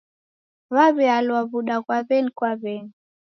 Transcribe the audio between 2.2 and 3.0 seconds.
kwa w'eni.